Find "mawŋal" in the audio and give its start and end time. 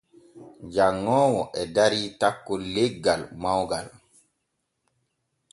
3.41-3.87